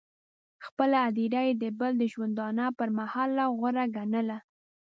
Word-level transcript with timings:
خپله 0.65 0.97
هدیره 1.05 1.41
یې 1.47 1.53
د 1.63 1.65
بل 1.79 1.91
د 1.99 2.03
ژوندانه 2.13 2.65
پر 2.77 2.89
محله 2.99 3.45
غوره 3.57 3.85
ګڼله. 3.95 4.37